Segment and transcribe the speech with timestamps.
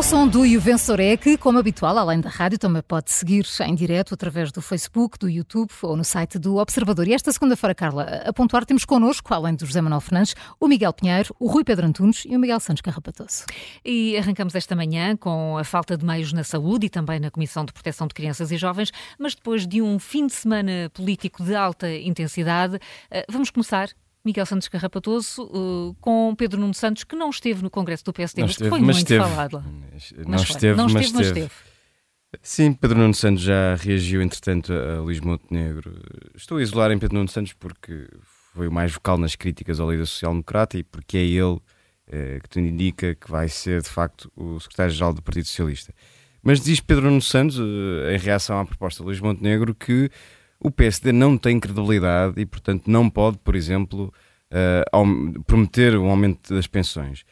[0.00, 4.14] o som do Juvensoré, que, como habitual, além da rádio, também pode seguir em direto
[4.14, 7.06] através do Facebook, do YouTube ou no site do Observador.
[7.06, 10.94] E esta segunda-feira, Carla, a pontuar, temos connosco, além do José Manuel Fernandes, o Miguel
[10.94, 13.44] Pinheiro, o Rui Pedro Antunes e o Miguel Santos Carrapatoso.
[13.84, 17.66] E arrancamos esta manhã com a falta de meios na saúde e também na Comissão
[17.66, 21.54] de Proteção de Crianças e Jovens, mas depois de um fim de semana político de
[21.54, 23.90] alta intensidade, eh, vamos começar
[24.24, 28.42] Miguel Santos Carrapatoso uh, com Pedro Nuno Santos, que não esteve no Congresso do PSD,
[28.42, 29.24] mas, esteve, foi mas muito esteve.
[29.24, 29.62] falado lá.
[29.62, 30.02] Não Mas
[30.42, 31.50] esteve, não mas esteve, mas esteve.
[32.42, 36.00] Sim, Pedro Nuno Santos já reagiu, entretanto, a Luís Montenegro.
[36.34, 38.08] Estou a isolar em Pedro Nuno Santos porque
[38.54, 41.58] foi o mais vocal nas críticas ao líder social-democrata e porque é ele
[42.06, 45.92] eh, que tudo indica que vai ser, de facto, o secretário-geral do Partido Socialista.
[46.42, 50.10] Mas diz Pedro Nuno Santos, eh, em reação à proposta de Luís Montenegro, que
[50.60, 54.12] o PSD não tem credibilidade e, portanto, não pode, por exemplo,
[54.92, 57.24] aum- prometer um aumento das pensões.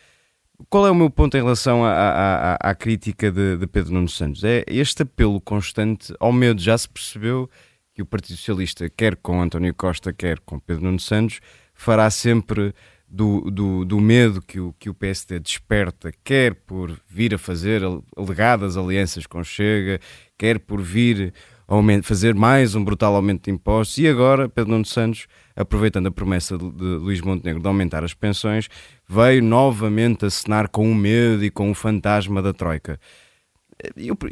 [0.68, 4.08] Qual é o meu ponto em relação à, à- à- crítica de, de Pedro Nuno
[4.08, 4.42] Santos?
[4.42, 6.60] É este apelo constante ao medo.
[6.60, 7.48] Já se percebeu
[7.94, 11.40] que o Partido Socialista, quer com António Costa, quer com Pedro Nuno Santos,
[11.74, 12.74] fará sempre
[13.08, 17.82] do, do, do medo que o, que o PSD desperta, quer por vir a fazer
[18.16, 20.00] alegadas alianças com Chega,
[20.36, 21.32] quer por vir
[21.68, 23.98] aumen- fazer mais um brutal aumento de impostos.
[23.98, 28.14] E agora, Pedro Nuno Santos, aproveitando a promessa de, de Luís Montenegro de aumentar as
[28.14, 28.68] pensões,
[29.06, 32.98] veio novamente acenar com o medo e com o fantasma da Troika.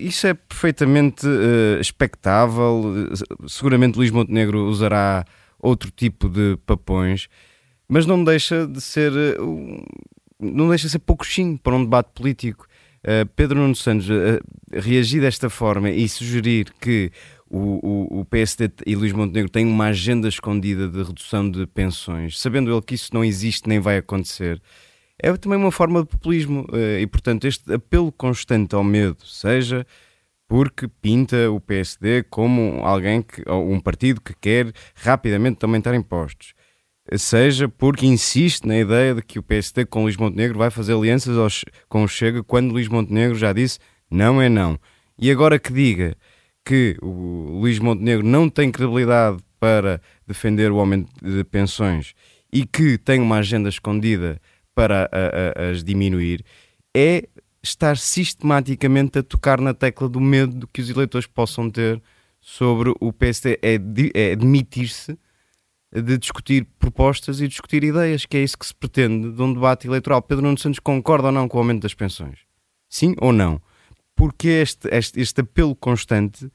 [0.00, 2.82] Isso é perfeitamente eh, expectável.
[3.46, 5.24] Seguramente Luís Montenegro usará
[5.60, 7.28] outro tipo de papões,
[7.88, 9.84] mas não deixa de ser um-
[10.40, 12.65] não deixa de ser pouco sim para um debate político.
[13.06, 14.40] Eh, Pedro Nuno Santos eh,
[14.72, 17.12] reagir desta forma e sugerir que
[17.48, 22.40] o, o, o PSD e Luís Montenegro têm uma agenda escondida de redução de pensões,
[22.40, 24.60] sabendo ele que isso não existe nem vai acontecer,
[25.22, 26.66] é também uma forma de populismo.
[26.72, 29.86] eh, E, portanto, este apelo constante ao medo, seja
[30.48, 36.54] porque pinta o PSD como alguém que, um partido que quer rapidamente aumentar impostos,
[37.16, 41.36] seja porque insiste na ideia de que o PSD com Luís Montenegro vai fazer alianças
[41.36, 43.78] aos- com o Chega quando Luís Montenegro já disse
[44.10, 44.78] não é não.
[45.18, 46.16] E agora que diga
[46.64, 52.12] que o Luís Montenegro não tem credibilidade para defender o aumento de pensões
[52.52, 54.40] e que tem uma agenda escondida
[54.74, 56.44] para a- a- as diminuir,
[56.94, 57.26] é
[57.62, 62.00] estar sistematicamente a tocar na tecla do medo que os eleitores possam ter
[62.40, 63.78] sobre o PSD, é,
[64.14, 65.18] é admitir-se
[65.92, 69.86] de discutir propostas e discutir ideias, que é isso que se pretende de um debate
[69.86, 70.20] eleitoral.
[70.20, 72.40] Pedro Nuno Santos concorda ou não com o aumento das pensões?
[72.88, 73.60] Sim ou não?
[74.14, 76.50] Porque este, este, este apelo constante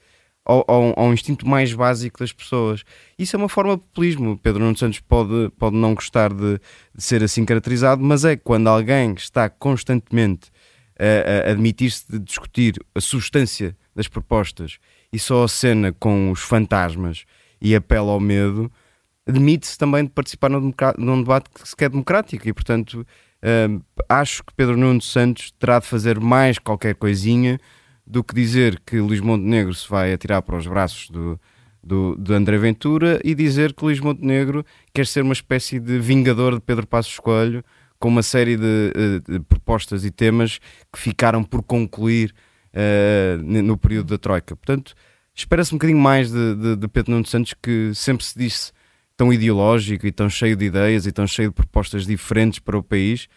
[0.46, 2.84] ao, ao, ao instinto mais básico das pessoas.
[3.18, 4.38] Isso é uma forma de populismo.
[4.38, 6.60] Pedro Nuno Santos pode, pode não gostar de,
[6.96, 10.50] de ser assim caracterizado, mas é quando alguém está constantemente
[11.00, 14.78] a, a admitir-se de discutir a substância das propostas
[15.12, 17.26] e só acena com os fantasmas
[17.62, 18.72] e apela ao medo,
[19.28, 23.06] admite-se também de participar num, num debate que se quer democrático e, portanto,
[23.70, 27.60] hum, acho que Pedro Nuno Santos terá de fazer mais qualquer coisinha
[28.06, 31.40] do que dizer que Luís Montenegro se vai atirar para os braços do,
[31.84, 36.56] do, de André Ventura e dizer que Luís Montenegro quer ser uma espécie de vingador
[36.56, 37.64] de Pedro Passos Coelho
[38.00, 40.60] com uma série de, eh, de propostas e temas
[40.92, 42.34] que ficaram por concluir
[43.44, 44.56] n- no período da Troika.
[44.56, 44.94] Portanto,
[45.36, 48.72] espera-se um bocadinho mais de- de Pedro Nuno Santos, que sempre se disse
[49.22, 52.82] tão ideológico e tão cheio de ideias e tão cheio de propostas diferentes para o
[52.82, 53.28] país.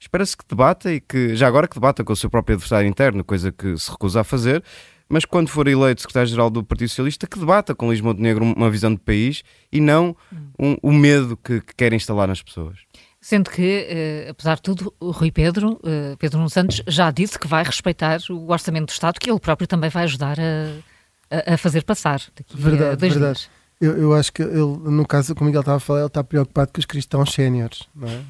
[0.00, 3.22] Espera-se que debata e que, já agora que debata com o seu próprio adversário interno,
[3.22, 4.64] coisa que se recusa a fazer,
[5.06, 8.90] mas quando for eleito secretário-geral do Partido Socialista, que debata com Luís Montenegro uma visão
[8.94, 10.16] de país e não
[10.58, 12.78] um- o medo que, que quer instalar nas pessoas.
[13.20, 17.38] Sendo que, eh, apesar de tudo, o Rui Pedro, eh, Pedro Nuno Santos, já disse
[17.38, 21.54] que vai respeitar o Orçamento do Estado, que ele próprio também vai ajudar a, a-
[21.54, 23.38] a fazer passar daqui a Verdade, dois verdade.
[23.40, 23.63] dias.
[23.84, 26.70] Eu, eu acho que ele, no caso, como Miguel estava a falar, ele está preocupado
[26.72, 28.20] com os cristãos séniores, não é?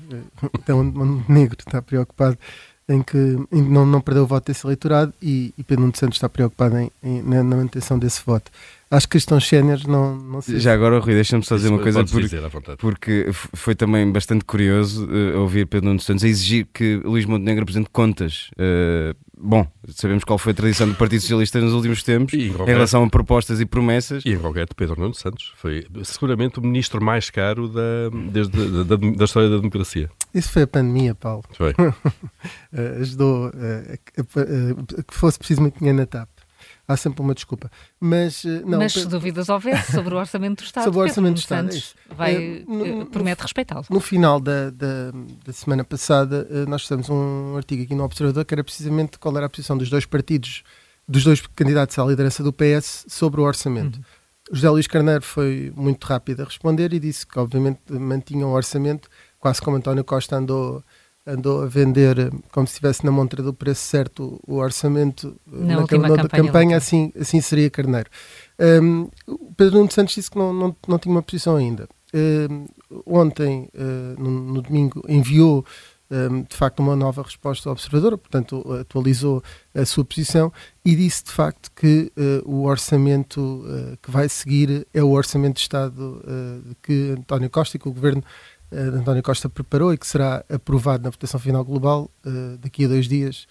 [0.58, 2.38] Então, o negro está preocupado
[2.86, 3.16] em que
[3.50, 6.76] em não, não perder o voto desse eleitorado e, e Pedro Nuno Santos está preocupado
[6.76, 8.50] em, em- na, na manutenção desse voto.
[8.90, 11.82] Acho que cristãos séniores não, não se Já agora, Rui, deixa-me só dizer Isso uma
[11.82, 16.66] coisa, porque, dizer porque foi também bastante curioso eh, ouvir Pedro Nuno Santos a exigir
[16.74, 18.50] que Luís Montenegro apresente contas.
[18.58, 22.48] Eh, bom, sabemos qual foi a tradição do Partido Socialista nos últimos tempos em em
[22.50, 24.24] concreto, relação a propostas e promessas.
[24.24, 27.80] e em concreto Pedro Nuno Santos foi seguramente o ministro mais caro da,
[28.30, 30.10] desde, da, da, da história da democracia.
[30.34, 31.44] Isso foi a pandemia, Paulo.
[31.52, 31.74] Foi.
[32.76, 36.28] Eh, ajudou eh, a, a- a- a que fosse preciso muito dinheiro na TAP.
[36.86, 37.70] Há sempre uma desculpa.
[38.00, 41.34] Mas, uh, não, Mas se dúvidas houver sobre o Orçamento do Estado, sobre o Orçamento
[41.34, 43.84] do Estado, Santos vai, no, promete respeitá-lo.
[43.90, 45.10] No final da, da,
[45.44, 49.46] da semana passada, nós fizemos um artigo aqui no Observador que era precisamente qual era
[49.46, 50.62] a posição dos dois partidos,
[51.08, 53.96] dos dois candidatos à liderança do PS sobre o orçamento.
[53.96, 54.04] Uhum.
[54.52, 59.08] José Luís Carneiro foi muito rápido a responder e disse que, obviamente, mantinha o orçamento,
[59.38, 60.82] quase como António Costa andou,
[61.26, 65.80] andou a vender, como se estivesse na montra do preço certo, o orçamento na, na
[65.80, 68.10] última campanha, campanha assim, assim seria Carneiro.
[68.58, 69.08] Um,
[69.56, 71.88] Pedro Nuno Santos disse que não, não, não tinha uma posição ainda.
[72.14, 72.66] Um,
[73.06, 75.64] ontem, uh, no, no, domingo, enviou
[76.10, 79.42] um, de facto uma nova resposta ao observador, portanto atualizou
[79.74, 80.52] a sua posição
[80.84, 85.54] e disse de facto que uh, o orçamento uh, que vai seguir é o orçamento
[85.54, 86.22] de Estado
[86.82, 88.22] que António Costa e que o governo
[88.70, 92.10] de António Costa preparou e que será aprovado na votação final global
[92.60, 93.46] daqui a dois dias,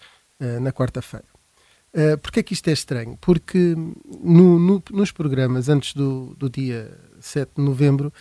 [0.60, 1.26] na quarta-feira.
[1.94, 3.16] Uh, Porquê é que isto é estranho?
[3.20, 3.74] Porque
[4.22, 6.90] no, no, nos programas antes do, do dia
[7.20, 8.12] 7 de novembro,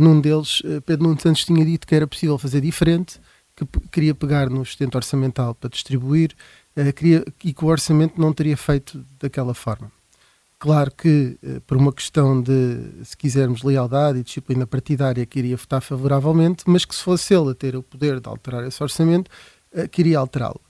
[0.00, 3.20] num deles, Pedro Nuno Santos tinha dito que era possível fazer diferente,
[3.58, 6.34] que queria pegar no sustento orçamental para distribuir
[6.76, 9.90] uh, queria, e que o orçamento não teria feito daquela forma.
[10.58, 15.80] Claro que, uh, por uma questão de, se quisermos, lealdade e disciplina partidária, queria votar
[15.80, 19.30] favoravelmente, mas que se fosse ele a ter o poder de alterar esse orçamento,
[19.72, 20.60] uh, queria alterá-lo.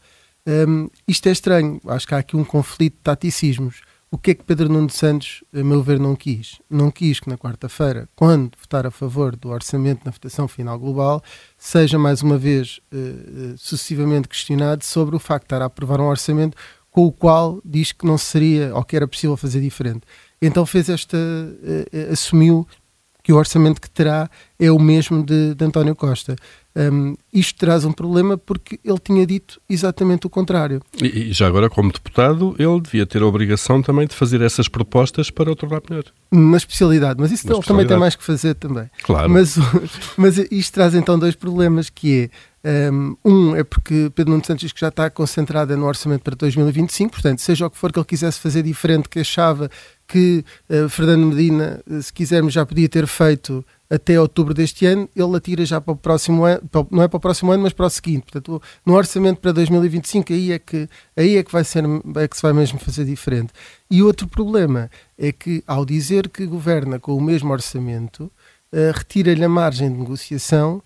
[0.47, 3.83] Um, isto é estranho, acho que há aqui um conflito de taticismos.
[4.11, 6.59] O que é que Pedro Nuno Santos, a meu ver, não quis?
[6.71, 11.23] Não quis que na quarta-feira, quando votar a favor do orçamento na votação final global,
[11.59, 16.07] seja mais uma vez uh, sucessivamente questionado sobre o facto de estar a aprovar um
[16.07, 16.57] orçamento
[16.91, 20.03] com o qual diz que não seria ou que era possível fazer diferente.
[20.41, 22.67] Então fez esta, uh, assumiu
[23.29, 26.35] que o orçamento que terá é o mesmo de, de António Costa.
[26.75, 30.81] Um, isto traz um problema porque ele tinha dito exatamente o contrário.
[31.03, 34.67] E, e, já agora, como deputado, ele devia ter a obrigação também de fazer essas
[34.67, 36.05] propostas para o tornar melhor.
[36.31, 38.89] Na especialidade, mas isso Na ele também tem mais que fazer também.
[39.03, 39.29] Claro.
[39.29, 39.57] Mas,
[40.17, 42.31] mas isto traz então dois problemas, que é
[43.25, 47.13] um é porque Pedro Nuno Santos diz que já está concentrado no orçamento para 2025,
[47.13, 49.71] portanto, seja o que for que ele quisesse fazer diferente, que achava
[50.07, 55.37] que uh, Fernando Medina, se quisermos, já podia ter feito até outubro deste ano, ele
[55.37, 56.61] atira já para o próximo ano,
[56.91, 58.23] não é para o próximo ano, mas para o seguinte.
[58.23, 61.85] Portanto, no orçamento para 2025, aí é que, aí é que, vai ser,
[62.17, 63.53] é que se vai mesmo fazer diferente.
[63.91, 68.25] E outro problema é que, ao dizer que governa com o mesmo orçamento,
[68.73, 70.83] uh, retira-lhe a margem de negociação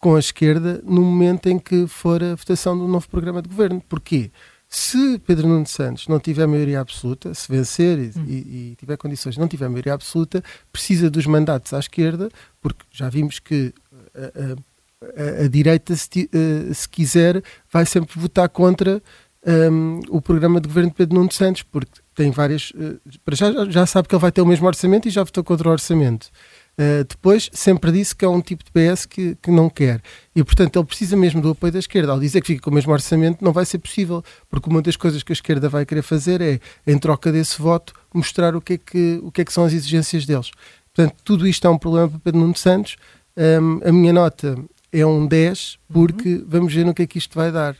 [0.00, 3.82] com a esquerda no momento em que for a votação do novo programa de governo.
[3.86, 4.30] Porquê?
[4.66, 8.24] Se Pedro Nuno Santos não tiver maioria absoluta, se vencer e, hum.
[8.26, 10.42] e, e tiver condições não tiver maioria absoluta,
[10.72, 12.30] precisa dos mandatos à esquerda,
[12.62, 13.74] porque já vimos que
[14.14, 19.02] a, a, a direita, se, uh, se, quiser, vai sempre votar contra
[19.44, 22.70] um, o programa de governo de Pedro Nuno Santos, porque tem várias.
[22.70, 23.00] Uh,
[23.32, 25.72] já, já sabe que ele vai ter o mesmo orçamento e já votou contra o
[25.72, 26.30] orçamento.
[26.80, 30.00] Uh, depois, sempre disse que é um tipo de PS que, que não quer.
[30.34, 32.12] E, portanto, ele precisa mesmo do apoio da esquerda.
[32.12, 34.96] Ao dizer que fica com o mesmo orçamento, não vai ser possível, porque uma das
[34.96, 38.72] coisas que a esquerda vai querer fazer é, em troca desse voto, mostrar o que
[38.72, 40.50] é que, o que, é que são as exigências deles.
[40.94, 42.96] Portanto, tudo isto é um problema para Pedro Nuno Santos.
[43.36, 44.56] Um, a minha nota
[44.90, 46.46] é um 10, porque uhum.
[46.48, 47.76] vamos ver no que é que isto vai dar.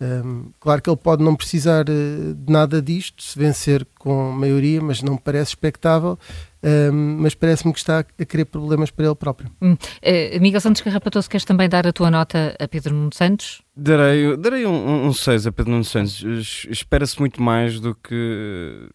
[0.00, 4.80] Um, claro que ele pode não precisar uh, de nada disto, se vencer com maioria,
[4.80, 6.18] mas não parece expectável.
[6.62, 9.50] Um, mas parece-me que está a criar problemas para ele próprio.
[9.60, 9.72] Hum.
[9.74, 13.62] Uh, Miguel Santos Carrapatoso, queres também dar a tua nota a Pedro Nuno Santos?
[13.76, 16.66] Darei, darei um 6 um, um a Pedro Nuno Santos.
[16.70, 18.88] Espera-se muito mais do que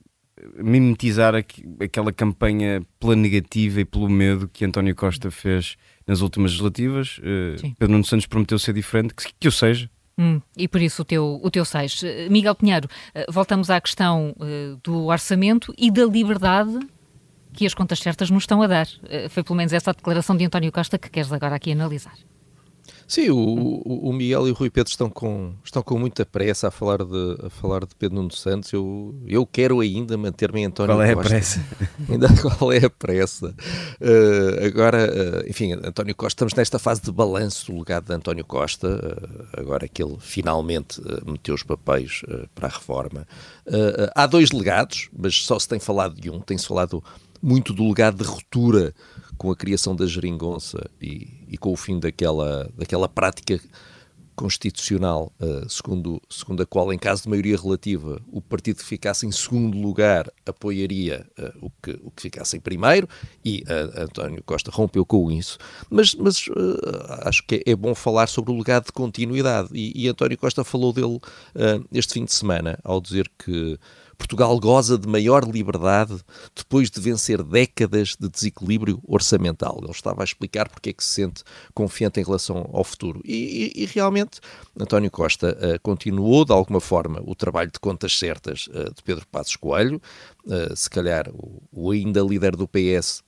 [0.58, 5.76] mimetizar aqu aquela campanha pela negativa e pelo medo que António Costa fez
[6.08, 7.20] nas últimas legislativas.
[7.20, 9.90] Uh, Pedro Nuno Santos prometeu ser diferente, que, que eu seja.
[10.20, 12.02] Hum, e por isso o teu, o teu 6.
[12.30, 16.78] Miguel Pinheiro, eh, voltamos à questão uh, do orçamento e da liberdade
[17.54, 18.88] que as contas certas nos estão a dar.
[19.30, 22.14] Foi pelo menos essa a declaração de António Costa que queres agora aqui analisar.
[23.10, 26.72] Sim, o, o, Miguel e o Rui Pedro estão com, estão com muita pressa a
[26.72, 28.72] falar de, a falar de Pedro Nuno Santos.
[28.72, 31.28] Eu, eu quero ainda manter-me em António Qual é Costa.
[31.28, 31.66] a pressa?
[32.08, 33.48] ainda qual é a pressa?
[34.00, 38.46] Uh, agora, uh, enfim, António Costa, estamos nesta fase de balanço do legado de António
[38.46, 42.22] Costa, uh, agora que ele finalmente meteu os papéis
[42.54, 43.28] para a reforma.
[44.14, 47.04] há dois legados, mas só se tem falado de um, tem-se falado
[47.42, 48.94] muito do legado de ruptura
[49.40, 53.60] com a criação da geringonça e, e com o fim daquela, daquela prática
[54.36, 59.26] constitucional, uh, segundo, segundo a qual, em caso de maioria relativa, o partido que ficasse
[59.26, 63.08] em segundo lugar apoiaria uh, o, que, o que ficasse em primeiro,
[63.44, 65.58] e uh, António Costa rompeu com isso.
[65.90, 66.46] Mas, mas
[67.26, 70.94] acho que é, bom falar sobre o legado de continuidade, e, e António Costa falou
[70.94, 71.20] dele
[71.92, 73.78] este fim de semana, ao dizer que
[74.20, 76.18] Portugal goza de maior liberdade
[76.54, 79.80] depois de vencer décadas de desequilíbrio orçamental.
[79.82, 81.42] Ele estava a explicar porque é que se sente
[81.74, 83.22] confiante em relação ao futuro.
[83.24, 84.42] E, e, e realmente,
[84.78, 89.26] António Costa uh, continuou, de alguma forma, o trabalho de contas certas uh, de Pedro
[89.28, 90.02] Passos Coelho.
[90.46, 93.24] Uh, se calhar o, o ainda líder do PS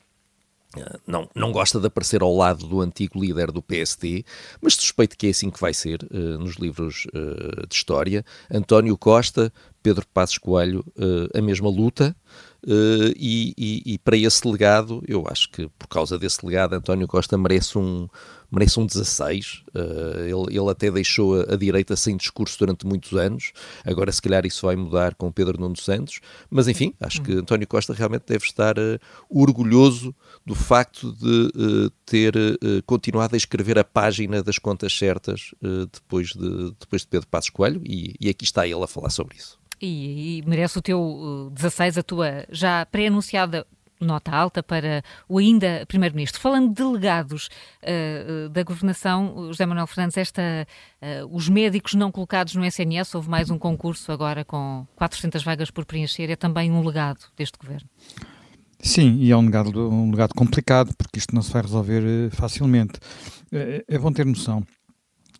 [1.05, 4.23] não, não gosta de aparecer ao lado do antigo líder do PSD,
[4.61, 8.23] mas suspeito que é assim que vai ser uh, nos livros uh, de história.
[8.49, 12.15] António Costa, Pedro Passos Coelho, uh, a mesma luta.
[12.63, 17.35] E, e, e, para esse legado, eu acho que por causa desse legado, António Costa
[17.35, 18.07] merece um,
[18.51, 19.63] merece um 16.
[19.73, 23.53] Uh, ele, ele até deixou a, a, direita sem discurso durante muitos anos.
[23.85, 26.19] Agora, se calhar, isso vai mudar com Pedro Nuno Santos.
[26.49, 30.13] Mas, enfim, acho que António Costa realmente deve estar uh, orgulhoso
[30.45, 32.33] do facto de uh, ter
[32.85, 35.53] continuado a escrever a página das contas certas
[35.93, 37.81] depois, de, depois de Pedro Passos Coelho.
[37.85, 39.57] E, e aqui está ele a falar sobre isso.
[39.81, 43.65] E, e merece o teu 16, a tua já pré-anunciada
[44.05, 46.41] nota alta para o ainda Primeiro-Ministro.
[46.41, 47.49] Falando de delegados
[47.83, 50.41] uh, da governação, José Manuel Fernandes, esta,
[51.01, 55.71] uh, os médicos não colocados no SNS, houve mais um concurso agora com 400 vagas
[55.71, 57.87] por preencher, é também um legado deste governo.
[58.79, 62.93] Sim, e é um legado, um legado complicado, porque isto não se vai resolver facilmente.
[63.87, 64.65] É bom ter noção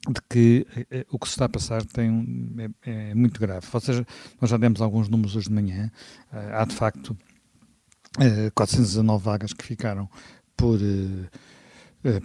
[0.08, 0.65] de que
[1.12, 2.55] o que se está a passar tem
[2.86, 3.65] é, é, muito grave.
[3.72, 4.05] Ou seja,
[4.39, 5.91] nós já demos alguns números hoje de manhã.
[6.31, 7.15] há de facto
[8.55, 10.10] 419 eh, vagas que ficaram
[10.58, 10.79] por,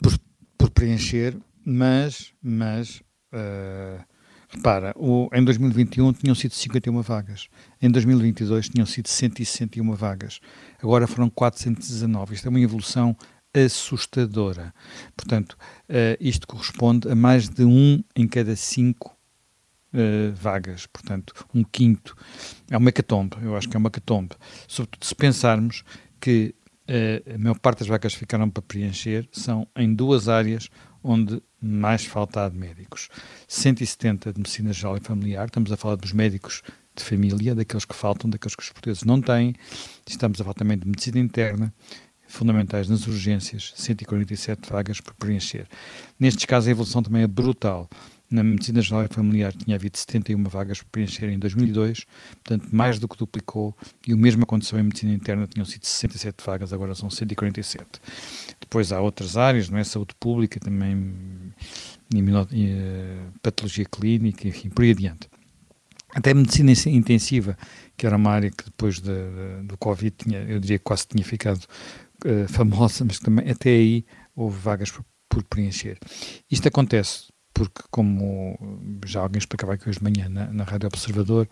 [0.03, 0.19] por,
[0.59, 3.03] por, preencher, mas, mas
[4.49, 4.95] repara,
[5.33, 7.49] em 2021 tinham sido 51 vagas,
[7.81, 10.41] em 2022 tinham sido 161 vagas,
[10.83, 12.35] agora foram 419.
[12.35, 13.17] Isto é uma evolução
[13.65, 14.75] assustadora.
[15.17, 15.57] Portanto,
[15.89, 19.17] uh, isto corresponde a mais de um em cada cinco
[19.93, 22.17] uh, vagas, portanto, um quinto.
[22.71, 24.35] É uma hecatombe, eu acho que é uma hecatombe.
[24.69, 25.85] Sobretudo se pensarmos
[26.21, 26.55] que
[26.89, 30.69] uh, a maior parte das vagas que ficaram para preencher são em duas áreas
[31.03, 33.09] onde mais falta de médicos.
[33.47, 36.63] 170 de medicina geral e familiar, estamos a falar dos médicos
[36.97, 39.55] de família, daqueles que faltam, daqueles que os portugueses não têm.
[40.09, 41.73] Estamos a falar também de medicina interna,
[42.37, 45.67] fundamentais nas urgências, 147 vagas por preencher.
[46.19, 47.89] Nestes casos a evolução também é brutal.
[48.29, 52.05] Na medicina geral e familiar tinha havido 71 vagas para preencher em 2002,
[52.43, 53.77] portanto mais do que duplicou,
[54.07, 57.87] e o mesmo aconteceu em medicina interna, tinham sido 67 vagas, agora são 147.
[58.61, 59.85] Depois há outras áreas, não é?
[59.85, 61.55] Saúde pública, também
[62.13, 65.29] eh, patologia clínica, enfim, por aí adiante.
[66.17, 67.59] Até medicina intensiva,
[67.97, 71.07] que era uma área que depois de, de, do Covid tinha, eu diria que quase
[71.07, 71.61] tinha ficado
[72.25, 74.05] uh, famosa, mas também até aí
[74.35, 75.99] houve vagas por, por preencher.
[76.51, 81.49] Isto acontece porque, como já alguém explicava aqui hoje de manhã na, na Rádio Observador,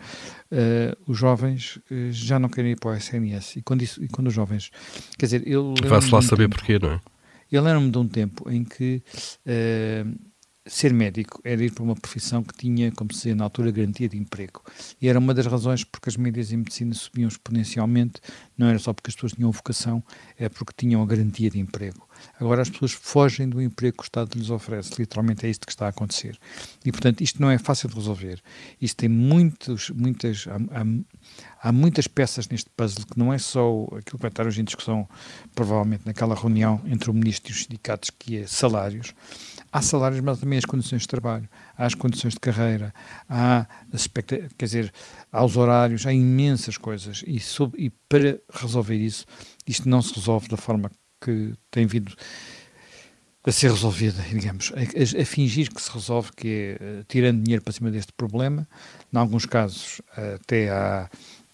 [0.51, 3.55] uh, os jovens uh, já não querem ir para o SNS.
[3.55, 4.69] E quando, isso, e quando os jovens.
[5.17, 5.73] Quer dizer, eu.
[5.83, 7.01] Vai-se lá saber tempo, porquê, não é?
[7.51, 9.01] Eu lembro-me de um tempo em que.
[9.47, 10.15] Uh,
[10.67, 14.09] ser médico era ir para uma profissão que tinha, como se dizia na altura, garantia
[14.09, 14.63] de emprego.
[14.99, 18.19] E era uma das razões porque as médias em medicina subiam exponencialmente,
[18.57, 20.03] não era só porque as pessoas tinham vocação,
[20.37, 22.07] é porque tinham a garantia de emprego.
[22.39, 25.71] Agora as pessoas fogem do emprego que o Estado lhes oferece, literalmente é isto que
[25.71, 26.37] está a acontecer.
[26.83, 28.41] E, portanto, isto não é fácil de resolver.
[28.81, 33.83] Isto tem muitos, muitas, há, há, há muitas peças neste puzzle que não é só
[33.91, 35.07] aquilo que vai estar hoje em discussão,
[35.53, 39.13] provavelmente naquela reunião entre o Ministro e os sindicatos, que é salários,
[39.75, 42.93] há salários, mas também as condições de trabalho, há as condições de carreira,
[43.27, 43.67] há
[44.57, 44.93] quer dizer,
[45.29, 47.23] há os horários, há imensas coisas.
[47.27, 47.41] E,
[47.77, 49.25] e para resolver isso,
[49.67, 50.89] isto não se resolve da forma
[51.19, 52.15] que tem vindo
[53.45, 57.61] a ser resolvida, digamos, a, a, fingir que se resolve, que é uh, tirando dinheiro
[57.61, 58.67] para cima deste problema,
[59.13, 60.01] em alguns casos
[60.35, 61.09] até há,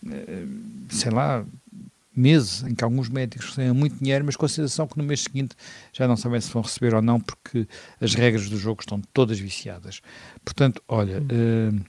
[0.05, 1.43] uh, sei lá,
[2.15, 5.21] meses em que alguns médicos recebem muito dinheiro, mas com a sensação que no mês
[5.21, 5.55] seguinte
[5.93, 7.67] já não sabem se vão receber ou não, porque
[7.99, 10.01] as regras do jogo estão todas viciadas.
[10.43, 11.85] Portanto, olha, uh,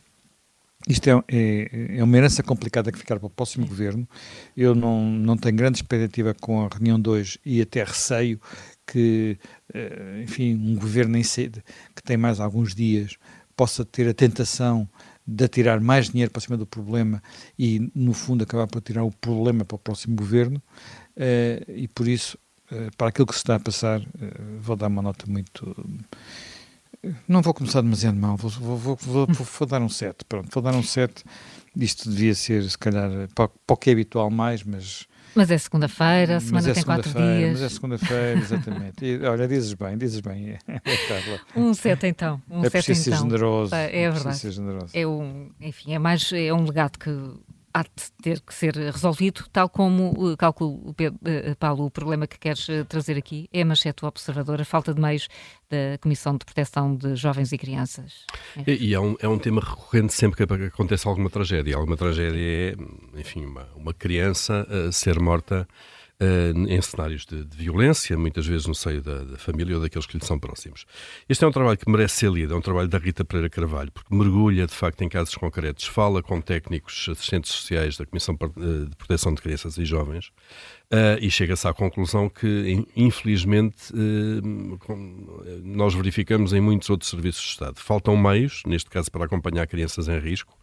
[0.89, 4.09] isto é, é, é, uma herança complicada que ficar para o próximo governo.
[4.57, 8.41] Eu não, não tenho grande expectativa com a reunião de hoje e até receio
[8.87, 9.39] que,
[9.75, 11.63] uh, enfim, um governo em sede,
[11.95, 13.17] que tem mais alguns dias,
[13.57, 14.89] possa ter a tentação
[15.27, 17.23] de atirar mais dinheiro para cima do problema
[17.59, 20.63] e, no fundo, acabar por tirar o problema para o próximo governo.
[21.17, 22.39] Uh, e por isso,
[22.71, 24.07] uh, para aquilo que se está a passar, uh,
[24.61, 25.75] vou dar uma nota muito.
[27.27, 30.25] Não vou começar demasiado mal, vou, vou, vou, vou, dar um 7.
[30.25, 31.25] Pronto, vou dar um 7.
[31.77, 36.37] Isto devia ser, se calhar, para, o que é habitual mais, mas mas é segunda-feira,
[36.37, 37.53] a semana é tem quatro dias.
[37.53, 39.05] Mas é segunda-feira, exatamente.
[39.05, 40.59] E, olha, dizes bem, dizes bem.
[41.57, 42.41] um sete então.
[42.51, 43.19] Um é preciso então.
[43.19, 43.75] ser generoso.
[43.75, 44.39] É, é verdade.
[44.39, 44.91] Ser generoso.
[44.93, 47.11] É um, enfim, é mais, é um legado que
[47.75, 50.95] há de ter que ser resolvido, tal como, calculo,
[51.59, 55.01] Paulo, o problema que queres trazer aqui é a manchete do Observador, a falta de
[55.01, 55.29] meios
[55.71, 58.27] da Comissão de Proteção de Jovens e Crianças.
[58.57, 58.71] É.
[58.71, 61.77] E, e é, um, é um tema recorrente sempre que acontece alguma tragédia.
[61.77, 62.75] Alguma tragédia é,
[63.19, 66.02] enfim, uma, uma criança ser morta uh,
[66.69, 70.17] em cenários de, de, violência, muitas vezes no seio da, da, família ou daqueles que
[70.17, 70.85] lhe são próximos.
[71.29, 73.91] Este é um trabalho que merece ser lido, é um trabalho da Rita Pereira Carvalho,
[73.93, 78.89] porque mergulha de facto em casos concretos, fala com técnicos, assistentes sociais da Comissão eh,
[78.89, 80.33] de Proteção de Crianças e Jovens
[80.93, 87.49] uh, e chega-se à conclusão que, infelizmente, uh, nós verificamos em muitos outros serviços de
[87.49, 87.81] Estado.
[87.81, 90.57] Faltam meios, neste caso para acompanhar crianças em risco,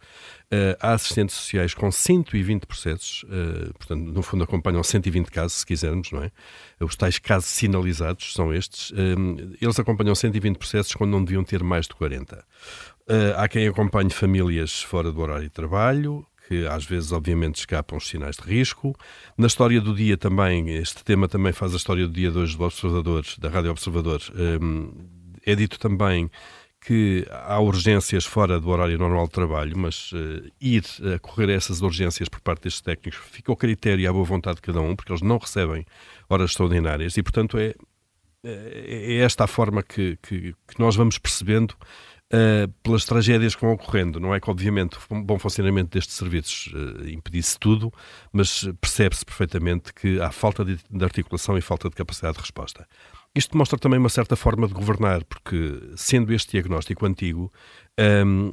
[0.52, 3.24] Uh, há assistentes sociais com 120 processos,
[3.78, 6.32] portanto, no fundo acompanham 120 casos, se quisermos, não é?
[6.80, 8.92] Os tais casos sinalizados são estes.
[9.60, 12.44] Eles acompanham 120 processos quando não deviam ter mais de 40.
[13.36, 18.08] há quem acompanhe famílias fora do horário de trabalho, que às vezes, obviamente, escapam os
[18.08, 18.92] sinais de risco.
[19.38, 22.58] Na história do dia também, este tema também faz a história do dia de hoje
[22.58, 24.20] do Observador, da Rádio Observador.
[25.46, 26.28] é dito também
[26.84, 30.82] que há urgências fora do horário normal de trabalho, mas uh, ir
[31.14, 34.56] a correr essas urgências por parte destes técnicos fica ao critério e à boa vontade
[34.56, 35.84] de cada um, porque eles não recebem
[36.28, 37.74] horas extraordinárias e, portanto, é,
[38.42, 41.76] é, é esta a forma que, que, que nós vamos percebendo
[42.32, 44.20] uh, pelas tragédias que vão ocorrendo.
[44.20, 47.92] Não é que, obviamente, o bom funcionamento destes serviços uh, impedisse tudo,
[48.32, 52.86] mas percebe-se perfeitamente que há falta de, de articulação e falta de capacidade de resposta.
[53.34, 57.52] Isto mostra também uma certa forma de governar, porque, sendo este diagnóstico antigo,
[58.26, 58.52] um, eh,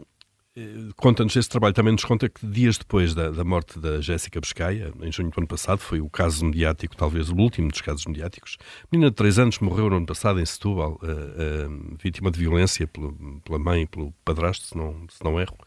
[0.95, 4.91] conta-nos esse trabalho, também nos conta que dias depois da, da morte da Jéssica Bescaia,
[5.01, 8.57] em junho do ano passado, foi o caso mediático, talvez o último dos casos mediáticos.
[8.91, 12.87] Menina de 3 anos morreu no ano passado em Setúbal, uh, uh, vítima de violência
[12.87, 15.57] pela, pela mãe e pelo padrasto, se não, se não erro.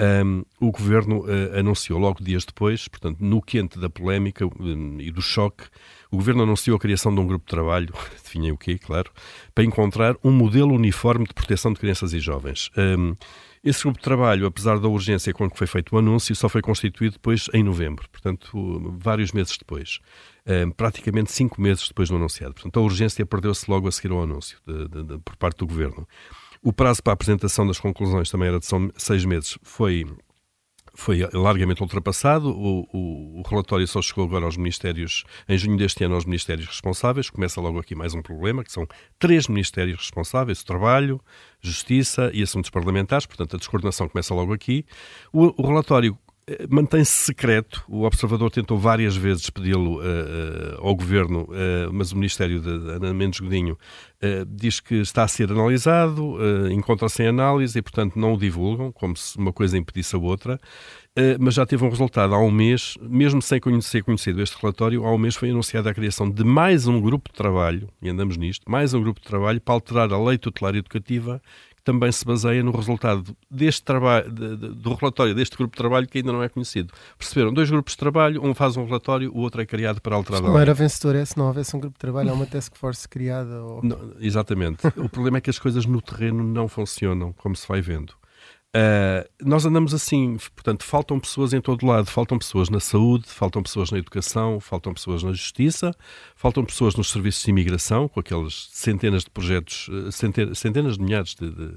[0.00, 5.10] Um, o governo uh, anunciou logo dias depois, portanto, no quente da polémica um, e
[5.10, 5.64] do choque,
[6.10, 9.10] o Governo anunciou a criação de um grupo de trabalho, adivinhem o quê, claro,
[9.54, 12.70] para encontrar um modelo uniforme de proteção de crianças e jovens.
[12.76, 13.16] Um,
[13.64, 16.60] esse grupo de trabalho, apesar da urgência com que foi feito o anúncio, só foi
[16.60, 20.00] constituído depois em novembro, portanto, vários meses depois.
[20.44, 22.54] Um, praticamente cinco meses depois do anunciado.
[22.54, 25.66] Portanto, a urgência perdeu-se logo a seguir ao anúncio de, de, de, por parte do
[25.68, 26.06] Governo.
[26.60, 30.04] O prazo para a apresentação das conclusões também era de seis meses, foi
[30.94, 32.50] foi largamente ultrapassado.
[32.50, 36.66] O, o, o, relatório só chegou agora aos ministérios, em junho deste ano, aos ministérios
[36.66, 37.30] responsáveis.
[37.30, 38.86] Começa logo aqui mais um problema, que são
[39.18, 41.20] três ministérios responsáveis: Trabalho,
[41.60, 43.26] Justiça e Assuntos Parlamentares.
[43.26, 44.84] Portanto, a descoordenação começa logo aqui.
[45.32, 46.16] O, o relatório
[46.68, 47.84] mantém-se secreto.
[47.88, 52.68] O Observador tentou várias vezes pedi-lo uh, uh, ao Governo, uh, mas o Ministério de
[52.68, 53.78] Ana Mendes Godinho
[54.46, 56.38] diz que está a ser analisado,
[56.70, 60.60] encontra-se em análise e, portanto, não o divulgam, como se uma coisa impedisse a outra.
[61.40, 65.12] mas já teve um resultado há um mês, mesmo sem conhecer conhecido este relatório, há
[65.12, 68.70] um mês foi anunciada a criação de mais um grupo de trabalho, e andamos nisto,
[68.70, 71.42] mais um grupo de trabalho para alterar a lei tutelar educativa
[71.84, 76.06] também se baseia no resultado deste trabalho, de, de, do relatório deste grupo de trabalho
[76.06, 76.92] que ainda não é conhecido.
[77.18, 77.52] Perceberam?
[77.52, 80.42] Dois grupos de trabalho, um faz um relatório, o outro é criado para alterar.
[80.42, 83.08] Não era vencedor é se não houvesse um grupo de trabalho, há uma task force
[83.08, 83.62] criada.
[83.62, 83.82] Ou...
[83.82, 84.86] Não, exatamente.
[84.96, 88.14] o problema é que as coisas no terreno não funcionam, como se vai vendo.
[88.74, 93.62] Uh, nós andamos assim, portanto, faltam pessoas em todo lado, faltam pessoas na saúde, faltam
[93.62, 95.94] pessoas na educação, faltam pessoas na justiça,
[96.34, 101.34] faltam pessoas nos serviços de imigração, com aqueles centenas de projetos, centenas, centenas de milhares
[101.34, 101.76] de, de,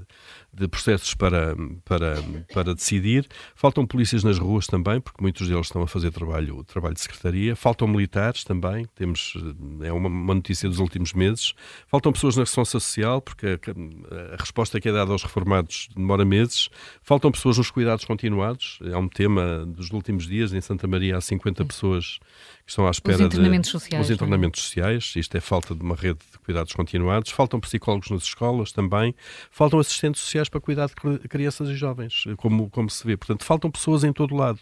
[0.56, 2.16] de processos para, para,
[2.52, 3.26] para decidir.
[3.54, 7.54] Faltam polícias nas ruas também, porque muitos deles estão a fazer trabalho, trabalho de secretaria.
[7.54, 9.34] Faltam militares também, temos,
[9.82, 11.52] é uma, uma notícia dos últimos meses.
[11.88, 16.24] Faltam pessoas na resposta social, porque a, a, resposta que é dada aos reformados demora
[16.24, 16.70] meses.
[17.02, 20.54] Faltam pessoas nos cuidados continuados, é um tema dos últimos dias.
[20.54, 22.18] Em Santa Maria há 50 pessoas
[22.64, 24.14] que estão à espera os internamentos de sociais, os é?
[24.14, 25.12] internamentos sociais.
[25.16, 27.30] Isto é falta de uma rede de cuidados continuados.
[27.30, 29.14] Faltam psicólogos nas escolas também.
[29.50, 33.16] Faltam assistentes sociais para cuidar de crianças e jovens, como, como se vê.
[33.16, 34.60] Portanto, faltam pessoas em todo lado.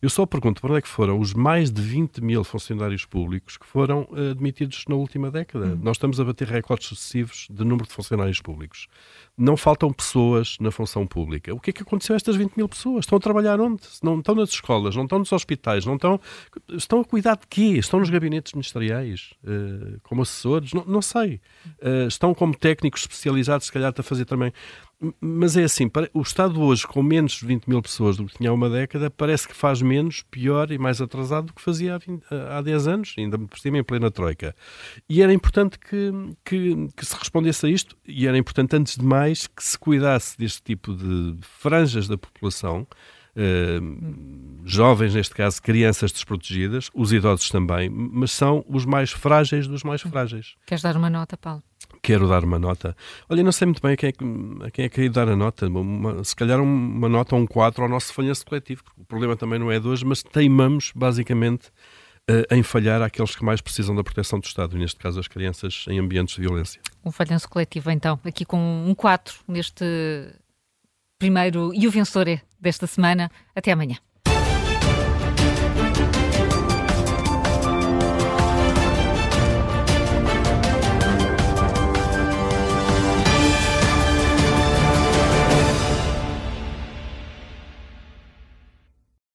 [0.00, 3.56] Eu só pergunto para onde é que foram os mais de 20 mil funcionários públicos
[3.56, 5.66] que foram admitidos na última década.
[5.66, 5.78] Hum.
[5.82, 8.88] Nós estamos a bater recordes sucessivos de número de funcionários públicos.
[9.36, 11.54] Não faltam pessoas na função pública.
[11.54, 13.04] O que é que aconteceu a estas 20 mil pessoas?
[13.04, 13.82] Estão a trabalhar onde?
[14.02, 16.20] Não estão nas escolas, não estão nos hospitais, não estão.
[16.68, 17.78] Estão a cuidar de quê?
[17.78, 20.72] Estão nos gabinetes ministeriais, uh, como assessores?
[20.72, 21.40] Não, não sei.
[21.82, 24.52] Uh, estão como técnicos especializados, se calhar, a fazer também
[25.20, 28.48] mas é assim, o Estado hoje, com menos de 20 mil pessoas do que tinha
[28.48, 31.98] há uma década, parece que faz menos, pior e mais atrasado do que fazia há,
[31.98, 34.54] 20, há 10 anos, ainda por cima em plena Troika.
[35.08, 39.04] E era importante que, que, que, se respondesse a isto, e era importante, antes de
[39.04, 42.86] mais, que se cuidasse deste tipo de franjas da população
[43.36, 49.82] uh, jovens, neste caso crianças desprotegidas, os idosos também, mas são os mais frágeis dos
[49.82, 50.54] mais frágeis.
[50.66, 51.62] Queres dar uma nota, Paulo?
[52.06, 52.96] Quero dar uma nota.
[53.28, 54.24] Olha, não sei muito bem a quem é que,
[54.64, 55.66] a quem é que dar a nota.
[55.66, 58.84] Uma, se calhar uma nota ou um 4 ao nosso falhanço coletivo.
[58.96, 61.66] O problema também não é de hoje, mas teimamos, basicamente,
[62.30, 65.84] uh, em falhar àqueles que mais precisam da proteção do Estado, neste caso as crianças
[65.88, 66.80] em ambientes de violência.
[67.04, 69.84] Um falhanço coletivo, então, aqui com um 4 neste
[71.18, 73.28] primeiro e o vencedor é desta semana.
[73.52, 73.96] Até amanhã.